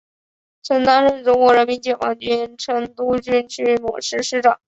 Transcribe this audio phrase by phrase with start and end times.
[0.63, 4.57] 曾担任中国人民解放军成都军区某师师长。